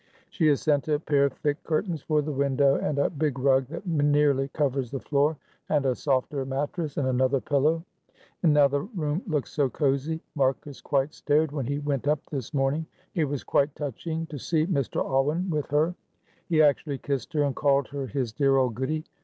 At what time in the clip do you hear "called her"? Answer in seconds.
17.55-18.07